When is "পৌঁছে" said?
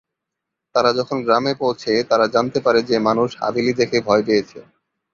1.61-1.91